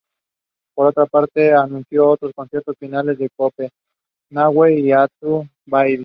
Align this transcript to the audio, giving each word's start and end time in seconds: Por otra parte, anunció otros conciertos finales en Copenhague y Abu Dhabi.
Por 0.75 0.87
otra 0.87 1.05
parte, 1.05 1.53
anunció 1.53 2.09
otros 2.09 2.31
conciertos 2.33 2.75
finales 2.79 3.19
en 3.19 3.29
Copenhague 3.37 4.79
y 4.79 4.91
Abu 4.91 5.47
Dhabi. 5.67 5.99